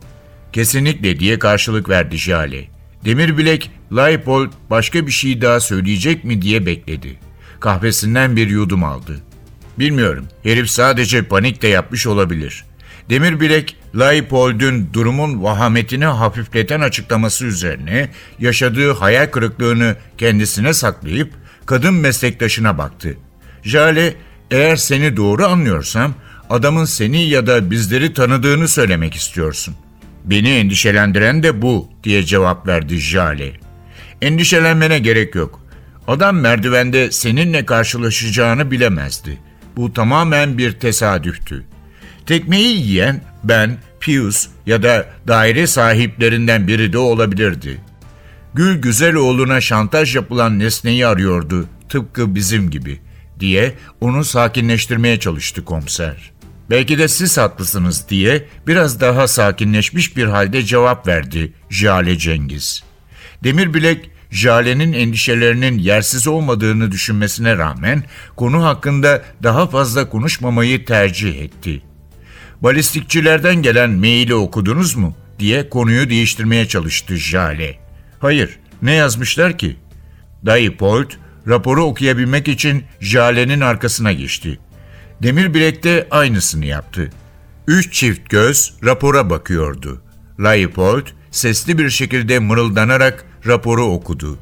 Kesinlikle 0.52 1.20
diye 1.20 1.38
karşılık 1.38 1.88
verdi 1.88 2.16
Jale. 2.16 2.68
Demir 3.04 3.38
bilek 3.38 3.70
Leipold 3.96 4.50
başka 4.70 5.06
bir 5.06 5.12
şey 5.12 5.42
daha 5.42 5.60
söyleyecek 5.60 6.24
mi 6.24 6.42
diye 6.42 6.66
bekledi. 6.66 7.18
Kahvesinden 7.60 8.36
bir 8.36 8.50
yudum 8.50 8.84
aldı. 8.84 9.31
Bilmiyorum. 9.78 10.28
Herif 10.42 10.70
sadece 10.70 11.22
panik 11.22 11.62
de 11.62 11.68
yapmış 11.68 12.06
olabilir. 12.06 12.64
Demir 13.10 13.40
bilek 13.40 13.76
Leipold'un 13.98 14.88
durumun 14.92 15.42
vahametini 15.42 16.04
hafifleten 16.04 16.80
açıklaması 16.80 17.44
üzerine 17.44 18.08
yaşadığı 18.38 18.92
hayal 18.92 19.26
kırıklığını 19.26 19.96
kendisine 20.18 20.74
saklayıp 20.74 21.32
kadın 21.66 21.94
meslektaşına 21.94 22.78
baktı. 22.78 23.16
Jale, 23.62 24.14
eğer 24.50 24.76
seni 24.76 25.16
doğru 25.16 25.46
anlıyorsam 25.46 26.14
adamın 26.50 26.84
seni 26.84 27.28
ya 27.28 27.46
da 27.46 27.70
bizleri 27.70 28.14
tanıdığını 28.14 28.68
söylemek 28.68 29.14
istiyorsun. 29.14 29.74
Beni 30.24 30.50
endişelendiren 30.50 31.42
de 31.42 31.62
bu 31.62 31.88
diye 32.04 32.22
cevap 32.24 32.66
verdi 32.66 32.98
Jale. 32.98 33.52
Endişelenmene 34.22 34.98
gerek 34.98 35.34
yok. 35.34 35.60
Adam 36.08 36.36
merdivende 36.36 37.10
seninle 37.12 37.66
karşılaşacağını 37.66 38.70
bilemezdi. 38.70 39.38
Bu 39.76 39.92
tamamen 39.92 40.58
bir 40.58 40.72
tesadüftü. 40.72 41.64
Tekmeyi 42.26 42.80
yiyen 42.80 43.20
ben, 43.44 43.78
Pius 44.00 44.48
ya 44.66 44.82
da 44.82 45.06
daire 45.28 45.66
sahiplerinden 45.66 46.68
biri 46.68 46.92
de 46.92 46.98
olabilirdi. 46.98 47.80
Gül 48.54 48.78
Güzeloğlu'na 48.78 49.60
şantaj 49.60 50.16
yapılan 50.16 50.58
nesneyi 50.58 51.06
arıyordu, 51.06 51.68
tıpkı 51.88 52.34
bizim 52.34 52.70
gibi, 52.70 53.00
diye 53.40 53.74
onu 54.00 54.24
sakinleştirmeye 54.24 55.20
çalıştı 55.20 55.64
komiser. 55.64 56.32
Belki 56.70 56.98
de 56.98 57.08
siz 57.08 57.38
haklısınız 57.38 58.08
diye 58.08 58.48
biraz 58.66 59.00
daha 59.00 59.28
sakinleşmiş 59.28 60.16
bir 60.16 60.24
halde 60.24 60.62
cevap 60.62 61.06
verdi 61.06 61.52
Jale 61.70 62.18
Cengiz. 62.18 62.82
Demirbilek, 63.44 64.10
Jale'nin 64.32 64.92
endişelerinin 64.92 65.78
yersiz 65.78 66.26
olmadığını 66.26 66.92
düşünmesine 66.92 67.56
rağmen 67.56 68.04
konu 68.36 68.64
hakkında 68.64 69.22
daha 69.42 69.66
fazla 69.66 70.08
konuşmamayı 70.08 70.84
tercih 70.84 71.40
etti. 71.42 71.82
Balistikçilerden 72.60 73.62
gelen 73.62 73.90
maili 73.90 74.34
okudunuz 74.34 74.94
mu? 74.96 75.16
diye 75.38 75.68
konuyu 75.68 76.10
değiştirmeye 76.10 76.68
çalıştı 76.68 77.16
Jale. 77.16 77.78
Hayır, 78.18 78.58
ne 78.82 78.92
yazmışlar 78.92 79.58
ki? 79.58 79.76
Dayı 80.46 80.76
Polt, 80.76 81.12
raporu 81.48 81.84
okuyabilmek 81.84 82.48
için 82.48 82.84
Jale'nin 83.00 83.60
arkasına 83.60 84.12
geçti. 84.12 84.58
Demirbilek 85.22 85.84
de 85.84 86.08
aynısını 86.10 86.66
yaptı. 86.66 87.10
Üç 87.66 87.92
çift 87.92 88.30
göz 88.30 88.74
rapora 88.84 89.30
bakıyordu. 89.30 90.02
Laipold 90.40 91.06
sesli 91.30 91.78
bir 91.78 91.90
şekilde 91.90 92.38
mırıldanarak 92.38 93.24
raporu 93.46 93.84
okudu. 93.84 94.38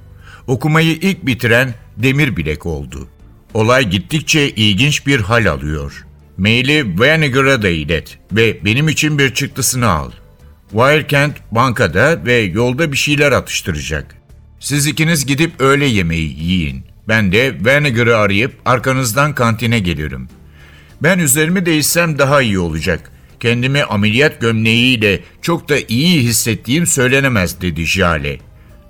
Okumayı 0.46 0.92
ilk 0.92 1.26
bitiren 1.26 1.74
Demirbilek 2.02 2.66
oldu. 2.66 3.08
Olay 3.54 3.90
gittikçe 3.90 4.50
ilginç 4.50 5.06
bir 5.06 5.20
hal 5.20 5.50
alıyor. 5.50 6.06
Maili 6.38 7.00
Vinegar'a 7.00 7.62
da 7.62 7.68
ilet 7.68 8.18
ve 8.32 8.64
benim 8.64 8.88
için 8.88 9.18
bir 9.18 9.34
çıktısını 9.34 9.88
al. 9.88 10.10
Wildcant 10.70 11.36
bankada 11.50 12.24
ve 12.24 12.34
yolda 12.34 12.92
bir 12.92 12.96
şeyler 12.96 13.32
atıştıracak. 13.32 14.16
Siz 14.60 14.86
ikiniz 14.86 15.26
gidip 15.26 15.60
öğle 15.60 15.86
yemeği 15.86 16.38
yiyin. 16.42 16.84
Ben 17.08 17.32
de 17.32 17.54
Vinegar'ı 17.64 18.16
arayıp 18.18 18.52
arkanızdan 18.64 19.34
kantine 19.34 19.78
gelirim. 19.78 20.28
Ben 21.02 21.18
üzerimi 21.18 21.66
değişsem 21.66 22.18
daha 22.18 22.42
iyi 22.42 22.58
olacak. 22.58 23.12
Kendimi 23.40 23.82
ameliyat 23.84 24.40
gömleğiyle 24.40 25.20
çok 25.42 25.68
da 25.68 25.76
iyi 25.88 26.22
hissettiğim 26.22 26.86
söylenemez 26.86 27.60
dedi 27.60 27.86
Jale. 27.86 28.38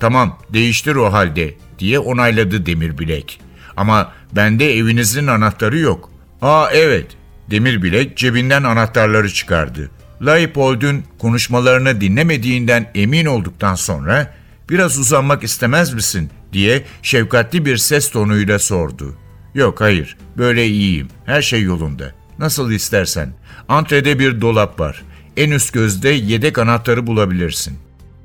Tamam 0.00 0.38
değiştir 0.52 0.94
o 0.94 1.12
halde 1.12 1.54
diye 1.78 1.98
onayladı 1.98 2.66
Demirbilek. 2.66 3.40
Ama 3.76 4.12
bende 4.32 4.76
evinizin 4.78 5.26
anahtarı 5.26 5.78
yok. 5.78 6.10
Aa 6.42 6.68
evet. 6.72 7.06
Demirbilek 7.50 8.16
cebinden 8.16 8.62
anahtarları 8.62 9.32
çıkardı. 9.32 9.90
Leipold'un 10.26 11.04
konuşmalarını 11.18 12.00
dinlemediğinden 12.00 12.90
emin 12.94 13.26
olduktan 13.26 13.74
sonra 13.74 14.34
biraz 14.70 14.98
uzanmak 14.98 15.44
istemez 15.44 15.92
misin 15.92 16.30
diye 16.52 16.82
şefkatli 17.02 17.64
bir 17.64 17.76
ses 17.76 18.10
tonuyla 18.10 18.58
sordu. 18.58 19.16
Yok 19.54 19.80
hayır 19.80 20.16
böyle 20.38 20.66
iyiyim 20.66 21.08
her 21.26 21.42
şey 21.42 21.62
yolunda. 21.62 22.14
Nasıl 22.38 22.70
istersen. 22.70 23.32
Antrede 23.68 24.18
bir 24.18 24.40
dolap 24.40 24.80
var. 24.80 25.02
En 25.36 25.50
üst 25.50 25.72
gözde 25.72 26.08
yedek 26.08 26.58
anahtarı 26.58 27.06
bulabilirsin. 27.06 27.78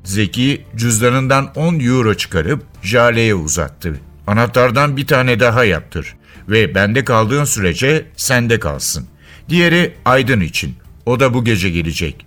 Zeki 0.05 0.65
cüzdanından 0.75 1.51
10 1.55 1.79
euro 1.79 2.13
çıkarıp 2.13 2.63
Jale'ye 2.81 3.35
uzattı. 3.35 3.99
Anahtardan 4.27 4.97
bir 4.97 5.07
tane 5.07 5.39
daha 5.39 5.65
yaptır 5.65 6.15
ve 6.49 6.75
bende 6.75 7.03
kaldığın 7.05 7.43
sürece 7.43 8.05
sende 8.15 8.59
kalsın. 8.59 9.07
Diğeri 9.49 9.93
Aydın 10.05 10.39
için. 10.39 10.75
O 11.05 11.19
da 11.19 11.33
bu 11.33 11.43
gece 11.43 11.69
gelecek. 11.69 12.25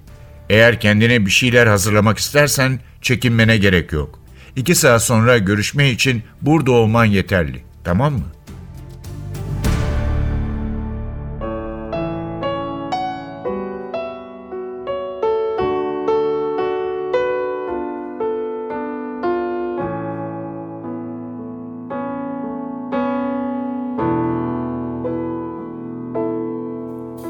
Eğer 0.50 0.80
kendine 0.80 1.26
bir 1.26 1.30
şeyler 1.30 1.66
hazırlamak 1.66 2.18
istersen 2.18 2.80
çekinmene 3.02 3.58
gerek 3.58 3.92
yok. 3.92 4.20
İki 4.56 4.74
saat 4.74 5.02
sonra 5.02 5.38
görüşme 5.38 5.90
için 5.90 6.22
burada 6.42 6.72
olman 6.72 7.04
yeterli. 7.04 7.62
Tamam 7.84 8.12
mı? 8.12 8.24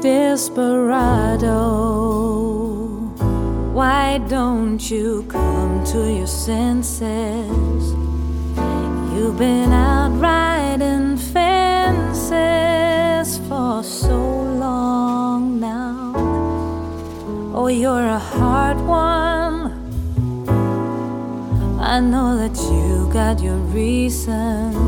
Desperado, 0.01 1.49
why 3.73 4.17
don't 4.29 4.79
you 4.89 5.25
come 5.27 5.83
to 5.83 6.09
your 6.09 6.25
senses? 6.25 7.03
You've 9.13 9.37
been 9.37 9.73
out 9.73 10.17
riding 10.21 11.17
fences 11.17 12.31
for 13.49 13.83
so 13.83 14.17
long 14.17 15.59
now. 15.59 16.13
Oh, 17.53 17.67
you're 17.67 18.07
a 18.07 18.19
hard 18.19 18.77
one. 18.77 19.73
I 21.77 21.99
know 21.99 22.37
that 22.37 22.55
you 22.71 23.09
got 23.11 23.41
your 23.41 23.57
reasons. 23.75 24.79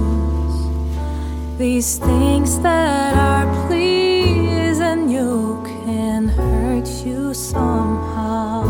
These 1.58 1.98
things 2.00 2.60
that 2.62 3.18
are 3.18 3.70
somehow. 7.52 8.64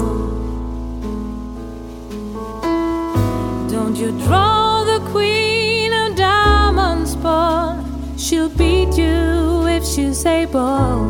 Don't 3.69 3.95
you 3.95 4.09
draw 4.25 4.83
the 4.83 4.99
queen 5.11 5.93
of 5.93 6.15
diamonds, 6.15 7.15
but 7.15 7.75
she'll 8.17 8.49
beat 8.49 8.97
you 8.97 9.67
if 9.77 9.83
she's 9.85 10.25
able. 10.25 11.05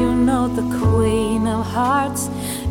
You 0.00 0.10
know 0.26 0.44
the 0.60 0.66
queen 0.78 1.46
of 1.46 1.66
hearts 1.66 2.28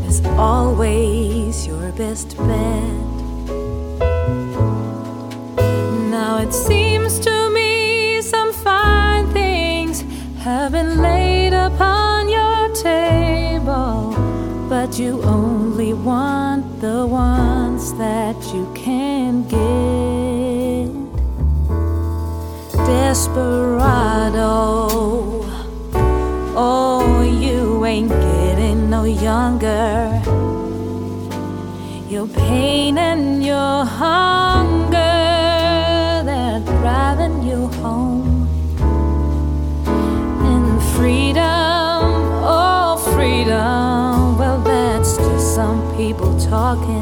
is 0.07 0.25
always 0.49 1.67
your 1.67 1.91
best 1.91 2.38
bet. 2.47 3.07
Now 6.15 6.33
it 6.45 6.53
seems 6.53 7.19
to 7.27 7.35
me 7.49 8.21
some 8.21 8.53
fine 8.53 9.25
things 9.33 10.05
have 10.45 10.71
been 10.71 11.01
laid 11.01 11.18
you 14.99 15.23
only 15.23 15.93
want 15.93 16.81
the 16.81 17.07
ones 17.07 17.93
that 17.93 18.35
you 18.53 18.69
can 18.75 19.43
get. 19.47 20.89
Desperado, 22.85 24.19
oh, 26.53 27.21
you 27.39 27.85
ain't 27.85 28.09
getting 28.09 28.89
no 28.89 29.05
younger. 29.05 30.21
Your 32.09 32.27
pain 32.27 32.97
and 32.97 33.45
your 33.45 33.85
hunger 33.85 34.78
talking. 46.49 46.98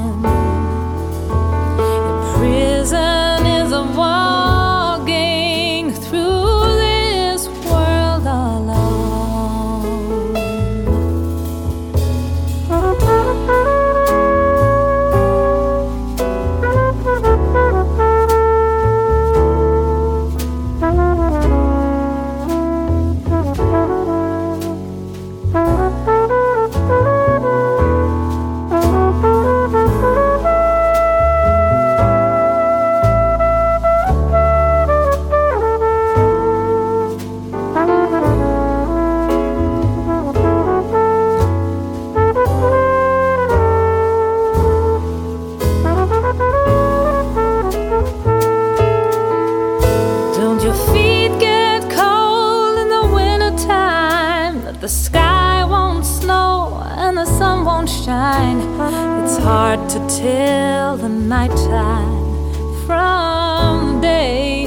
Moonshine. 58.08 59.24
It's 59.24 59.38
hard 59.38 59.90
to 59.90 60.00
tell 60.08 60.98
the 60.98 61.10
nighttime 61.10 62.86
from 62.86 63.96
the 63.96 64.02
day. 64.02 64.66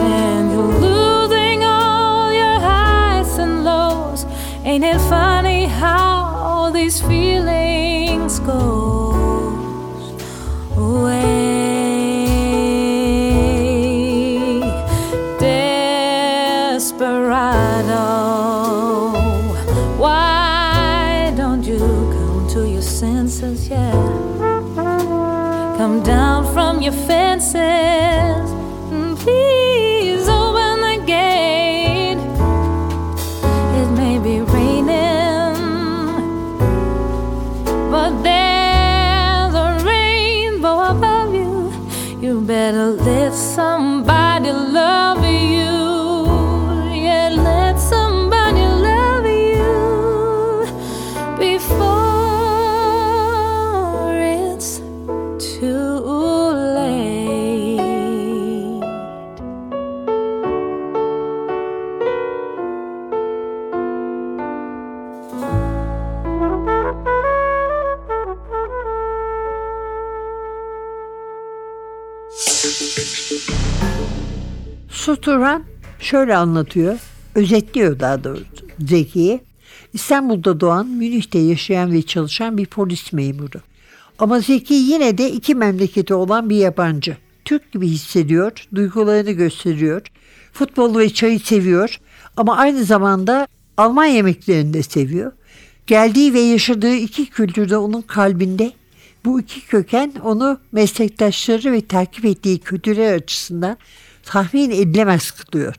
And 0.00 0.52
you're 0.52 0.78
losing 0.80 1.64
all 1.64 2.32
your 2.32 2.58
highs 2.60 3.38
and 3.38 3.64
lows. 3.64 4.24
Ain't 4.64 4.84
it 4.84 4.98
funny 5.08 5.66
how 5.66 6.24
all 6.34 6.72
these 6.72 7.00
feelings 7.00 8.38
go 8.40 9.52
away? 10.76 11.73
Şöyle 76.04 76.36
anlatıyor, 76.36 76.98
özetliyor 77.34 78.00
daha 78.00 78.24
doğrusu 78.24 78.44
Zeki'yi. 78.80 79.40
İstanbul'da 79.92 80.60
doğan, 80.60 80.86
Münih'te 80.86 81.38
yaşayan 81.38 81.92
ve 81.92 82.02
çalışan 82.02 82.58
bir 82.58 82.66
polis 82.66 83.12
memuru. 83.12 83.60
Ama 84.18 84.40
Zeki 84.40 84.74
yine 84.74 85.18
de 85.18 85.30
iki 85.30 85.54
memleketi 85.54 86.14
olan 86.14 86.50
bir 86.50 86.56
yabancı. 86.56 87.16
Türk 87.44 87.72
gibi 87.72 87.88
hissediyor, 87.88 88.52
duygularını 88.74 89.30
gösteriyor. 89.30 90.02
Futbolu 90.52 90.98
ve 90.98 91.10
çayı 91.10 91.40
seviyor 91.40 92.00
ama 92.36 92.56
aynı 92.56 92.84
zamanda 92.84 93.46
Alman 93.76 94.04
yemeklerini 94.04 94.74
de 94.74 94.82
seviyor. 94.82 95.32
Geldiği 95.86 96.34
ve 96.34 96.40
yaşadığı 96.40 96.94
iki 96.94 97.26
kültürde 97.26 97.76
onun 97.76 98.02
kalbinde 98.02 98.72
bu 99.24 99.40
iki 99.40 99.66
köken 99.66 100.12
onu 100.22 100.60
meslektaşları 100.72 101.72
ve 101.72 101.80
takip 101.80 102.24
ettiği 102.24 102.58
kültürler 102.58 103.14
açısından 103.14 103.76
tahmin 104.22 104.70
edilemez 104.70 105.30
kılıyor. 105.30 105.74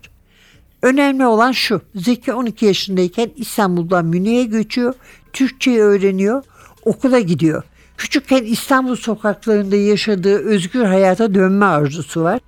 Önemli 0.85 1.25
olan 1.25 1.51
şu. 1.51 1.81
Zeki 1.95 2.33
12 2.33 2.65
yaşındayken 2.65 3.31
İstanbul'dan 3.35 4.05
Münih'e 4.05 4.43
göçüyor. 4.43 4.93
Türkçeyi 5.33 5.79
öğreniyor. 5.79 6.43
Okula 6.83 7.19
gidiyor. 7.19 7.63
Küçükken 7.97 8.43
İstanbul 8.43 8.95
sokaklarında 8.95 9.75
yaşadığı 9.75 10.37
özgür 10.37 10.83
hayata 10.83 11.33
dönme 11.33 11.65
arzusu 11.65 12.21
var. 12.21 12.39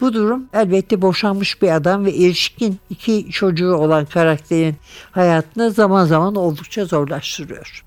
Bu 0.00 0.14
durum 0.14 0.48
elbette 0.52 1.02
boşanmış 1.02 1.62
bir 1.62 1.76
adam 1.76 2.04
ve 2.04 2.10
erişkin 2.10 2.78
iki 2.90 3.30
çocuğu 3.30 3.74
olan 3.74 4.04
karakterin 4.04 4.76
hayatını 5.10 5.70
zaman 5.70 6.04
zaman 6.04 6.34
oldukça 6.34 6.84
zorlaştırıyor. 6.84 7.84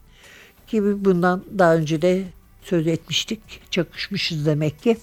Gibi 0.68 1.06
bundan 1.06 1.44
daha 1.58 1.76
önce 1.76 2.02
de 2.02 2.24
söz 2.64 2.88
etmiştik. 2.88 3.42
Çakışmışız 3.72 4.46
demek 4.46 4.84
ki. 4.84 4.98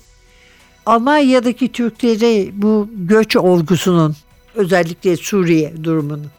Almanya'daki 0.87 1.73
Türkleri 1.73 2.51
bu 2.55 2.89
göç 2.93 3.37
olgusunun 3.37 4.17
özellikle 4.57 5.17
Suriye 5.17 5.73
durumunun 5.85 6.31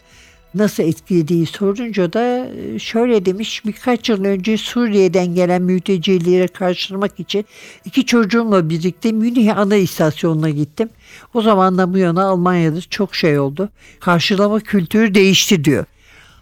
nasıl 0.57 0.83
etkilediği 0.83 1.45
sorunca 1.45 2.13
da 2.13 2.49
e, 2.55 2.79
şöyle 2.79 3.25
demiş 3.25 3.65
birkaç 3.65 4.09
yıl 4.09 4.25
önce 4.25 4.57
Suriye'den 4.57 5.35
gelen 5.35 5.61
mültecileri 5.61 6.47
karşılamak 6.47 7.19
için 7.19 7.45
iki 7.85 8.05
çocuğumla 8.05 8.69
birlikte 8.69 9.11
Münih 9.11 9.57
ana 9.57 9.75
istasyonuna 9.75 10.49
gittim. 10.49 10.89
O 11.33 11.41
zamandan 11.41 11.93
bu 11.93 11.97
yana 11.97 12.25
Almanya'da 12.25 12.81
çok 12.81 13.15
şey 13.15 13.39
oldu. 13.39 13.69
Karşılama 13.99 14.59
kültürü 14.59 15.13
değişti 15.13 15.63
diyor. 15.63 15.85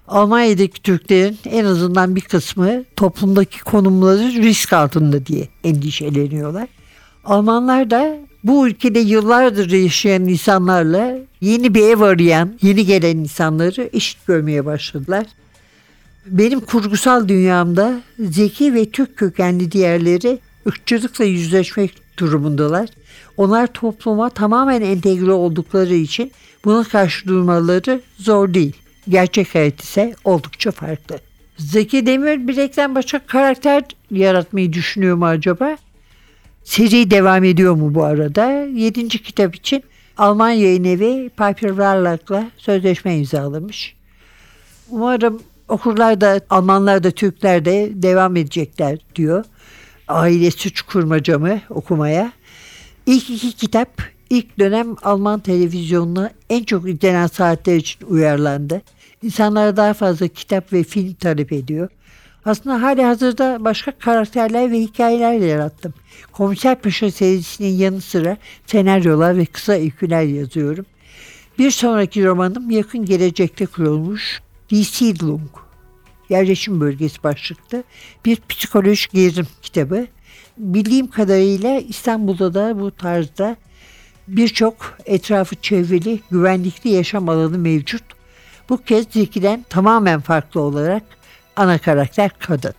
Almanya'daki 0.08 0.82
Türklerin 0.82 1.38
en 1.46 1.66
azından 1.66 2.16
bir 2.16 2.22
kısmı 2.22 2.84
toplumdaki 2.96 3.64
konumları 3.64 4.32
risk 4.32 4.74
altında 4.74 5.26
diye 5.26 5.48
endişeleniyorlar. 5.64 6.68
Almanlar 7.26 7.90
da 7.90 8.18
bu 8.46 8.68
ülkede 8.68 9.00
yıllardır 9.00 9.72
yaşayan 9.72 10.26
insanlarla 10.28 11.18
yeni 11.42 11.76
bir 11.76 11.82
ev 11.82 12.02
arayan, 12.02 12.54
yeni 12.62 12.86
gelen 12.86 13.18
insanları 13.18 13.90
eşit 13.94 14.28
görmeye 14.28 14.66
başladılar. 14.66 15.26
Benim 16.26 16.60
kurgusal 16.60 17.28
dünyamda 17.28 18.02
zeki 18.20 18.74
ve 18.74 18.90
Türk 18.90 19.18
kökenli 19.18 19.72
diğerleri 19.72 20.40
ırkçılıkla 20.68 21.26
yüzleşmek 21.26 21.92
durumundalar. 22.18 22.90
Onlar 23.38 23.68
topluma 23.68 24.30
tamamen 24.30 24.82
entegre 24.82 25.32
oldukları 25.32 25.94
için 25.94 26.32
buna 26.66 26.84
karşı 26.84 27.28
durmaları 27.28 28.02
zor 28.18 28.54
değil. 28.54 28.76
Gerçek 29.10 29.56
hayat 29.56 29.82
ise 29.82 30.16
oldukça 30.24 30.72
farklı. 30.72 31.20
Zeki 31.58 32.06
Demir 32.06 32.48
Bilek'ten 32.48 32.96
başka 32.96 33.20
karakter 33.20 33.84
yaratmayı 34.12 34.74
düşünüyor 34.74 35.16
mu 35.16 35.26
acaba? 35.26 35.78
Seri 36.66 37.12
devam 37.12 37.44
ediyor 37.44 37.76
mu 37.76 37.96
bu 37.96 38.04
arada? 38.04 38.52
Yedinci 38.74 39.24
kitap 39.24 39.56
için 39.56 39.84
Alman 40.18 40.50
yayın 40.50 40.84
evi 40.84 41.30
Piper 41.30 41.78
Verlag'la 41.78 42.52
sözleşme 42.58 43.18
imzalamış. 43.18 43.96
Umarım 44.90 45.42
okurlar 45.68 46.22
da 46.22 46.42
Almanlar 46.50 47.04
da 47.04 47.12
Türkler 47.12 47.66
de 47.66 47.90
devam 47.94 48.36
edecekler 48.36 48.98
diyor. 49.16 49.46
Aile 50.08 50.52
suç 50.52 50.82
kurmacamı 50.82 51.62
okumaya. 51.70 52.32
İlk 53.06 53.30
iki 53.30 53.52
kitap 53.52 54.02
ilk 54.30 54.60
dönem 54.60 54.96
Alman 55.04 55.40
televizyonuna 55.40 56.32
en 56.50 56.64
çok 56.64 56.90
izlenen 56.90 57.28
saatler 57.28 57.76
için 57.76 58.06
uyarlandı. 58.08 58.82
İnsanlara 59.24 59.78
daha 59.78 59.94
fazla 59.94 60.28
kitap 60.28 60.74
ve 60.74 60.84
film 60.84 61.14
talep 61.14 61.52
ediyor. 61.52 61.90
Aslında 62.46 62.82
hali 62.82 63.04
hazırda 63.04 63.58
başka 63.60 63.92
karakterler 63.92 64.72
ve 64.72 64.80
hikayeler 64.80 65.34
yarattım. 65.34 65.94
Komiser 66.32 66.82
Paşa 66.82 67.12
serisinin 67.12 67.78
yanı 67.78 68.02
sıra 68.02 68.38
senaryolar 68.66 69.38
ve 69.38 69.46
kısa 69.46 69.74
öyküler 69.74 70.24
yazıyorum. 70.24 70.86
Bir 71.60 71.72
sonraki 71.72 72.26
romanım 72.26 72.72
yakın 72.72 73.06
gelecekte 73.06 73.66
kurulmuş 73.66 74.42
Die 74.70 74.84
Siedlung, 74.84 75.50
yerleşim 76.30 76.82
bölgesi 76.82 77.24
başlıklı 77.24 77.84
bir 78.26 78.38
psikolojik 78.50 79.12
gerilim 79.12 79.48
kitabı. 79.62 80.08
Bildiğim 80.58 81.08
kadarıyla 81.08 81.80
İstanbul'da 81.80 82.54
da 82.54 82.80
bu 82.80 82.92
tarzda 82.92 83.56
birçok 84.28 84.98
etrafı 85.06 85.56
çevrili, 85.56 86.20
güvenlikli 86.32 86.90
yaşam 86.90 87.30
alanı 87.30 87.58
mevcut. 87.58 88.04
Bu 88.70 88.78
kez 88.78 89.06
Zeki'den 89.10 89.66
tamamen 89.70 90.20
farklı 90.20 90.62
olarak 90.62 91.04
ana 91.56 91.78
karakter 91.78 92.32
kadın. 92.40 92.74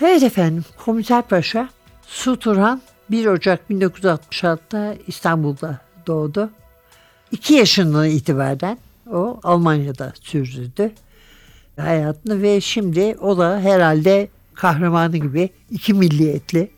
Evet 0.00 0.22
efendim, 0.22 0.64
Komiser 0.84 1.22
Paşa, 1.22 1.68
Su 2.06 2.38
Turhan 2.38 2.82
1 3.10 3.26
Ocak 3.26 3.60
1966'da 3.70 4.94
İstanbul'da 5.06 5.80
doğdu. 6.06 6.50
2 7.32 7.54
yaşından 7.54 8.08
itibaren 8.08 8.78
o 9.12 9.40
Almanya'da 9.42 10.12
sürdürdü 10.20 10.92
hayatını 11.80 12.42
ve 12.42 12.60
şimdi 12.60 13.16
o 13.20 13.38
da 13.38 13.60
herhalde 13.60 14.28
kahramanı 14.54 15.16
gibi 15.16 15.50
iki 15.70 15.94
milliyetli. 15.94 16.70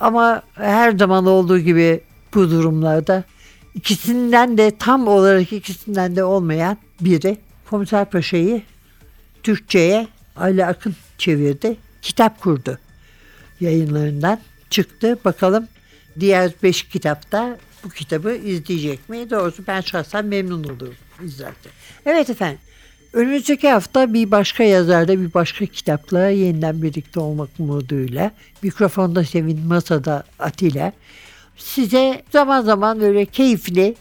Ama 0.00 0.42
her 0.54 0.92
zaman 0.92 1.26
olduğu 1.26 1.58
gibi 1.58 2.00
bu 2.34 2.50
durumlarda 2.50 3.24
ikisinden 3.74 4.58
de 4.58 4.70
tam 4.78 5.08
olarak 5.08 5.52
ikisinden 5.52 6.16
de 6.16 6.24
olmayan 6.24 6.76
biri 7.00 7.36
Komiser 7.70 8.04
Paşa'yı 8.04 8.62
Türkçe'ye 9.42 10.08
Ali 10.36 10.64
Akın 10.64 10.96
çevirdi. 11.18 11.76
Kitap 12.02 12.40
kurdu 12.40 12.78
yayınlarından 13.60 14.40
çıktı. 14.70 15.18
Bakalım 15.24 15.68
diğer 16.20 16.52
beş 16.62 16.82
kitapta 16.82 17.58
bu 17.84 17.88
kitabı 17.88 18.34
izleyecek 18.34 19.08
mi? 19.08 19.30
Doğrusu 19.30 19.66
ben 19.66 19.80
şahsen 19.80 20.24
memnun 20.24 20.64
olurum 20.64 20.94
izlerken. 21.24 21.72
Evet 22.06 22.30
efendim. 22.30 22.58
Önümüzdeki 23.12 23.70
hafta 23.70 24.14
bir 24.14 24.30
başka 24.30 24.64
yazarda 24.64 25.20
bir 25.20 25.34
başka 25.34 25.66
kitapla 25.66 26.28
yeniden 26.28 26.82
birlikte 26.82 27.20
olmak 27.20 27.48
umuduyla 27.58 28.30
mikrofonda 28.62 29.24
Sevin 29.24 29.66
Masada 29.66 30.24
Atilla 30.38 30.92
size 31.56 32.22
zaman 32.32 32.62
zaman 32.62 33.00
böyle 33.00 33.26
keyifli 33.26 33.94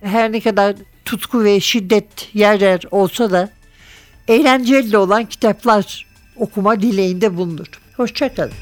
her 0.00 0.32
ne 0.32 0.40
kadar 0.40 0.76
tutku 1.04 1.44
ve 1.44 1.60
şiddet 1.60 2.28
yer 2.34 2.60
yer 2.60 2.82
olsa 2.90 3.30
da 3.30 3.50
eğlenceli 4.30 4.96
olan 4.96 5.24
kitaplar 5.24 6.06
okuma 6.36 6.80
dileğinde 6.80 7.36
bulunur. 7.36 7.66
Hoşçakalın. 7.96 8.52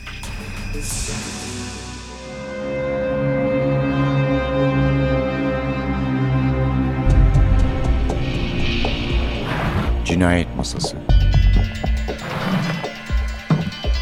Cinayet 10.05 10.57
Masası 10.57 10.97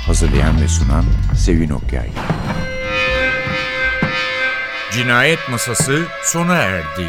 Hazırlayan 0.06 0.62
ve 0.62 0.68
sunan 0.68 1.04
Sevin 1.36 1.70
Okyay 1.70 2.10
Cinayet 4.92 5.38
Masası 5.50 6.02
sona 6.22 6.54
erdi. 6.54 7.08